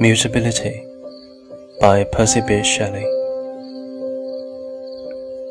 [0.00, 0.86] Mutability
[1.80, 3.04] by Percy Bysshe Shelley.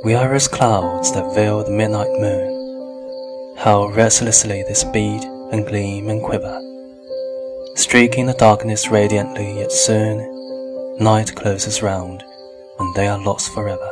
[0.03, 3.55] We are as clouds that veil the midnight moon.
[3.57, 6.59] How restlessly they speed and gleam and quiver,
[7.75, 12.23] streaking the darkness radiantly, yet soon night closes round
[12.79, 13.91] and they are lost forever.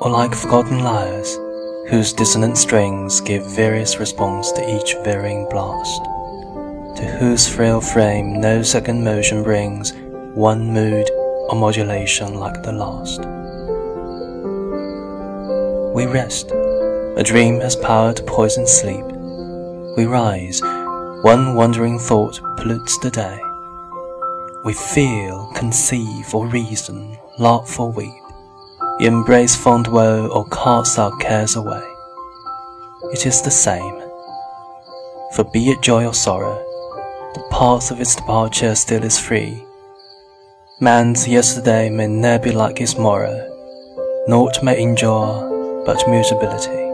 [0.00, 1.36] Or like forgotten lyres,
[1.90, 6.02] whose dissonant strings give various response to each varying blast
[6.96, 9.92] to whose frail frame no second motion brings
[10.34, 11.08] one mood
[11.48, 13.20] or modulation like the last.
[15.94, 19.04] We rest, a dream has power to poison sleep.
[19.96, 20.60] We rise,
[21.22, 23.38] one wandering thought pollutes the day.
[24.64, 28.22] We feel, conceive, or reason, laugh or weep,
[29.00, 31.82] embrace fond woe or cast our cares away.
[33.12, 33.98] It is the same,
[35.34, 36.64] for be it joy or sorrow,
[37.34, 39.64] the path of its departure still is free.
[40.80, 43.46] Man's yesterday may ne'er be like his morrow,
[44.26, 46.89] naught may endure but mutability.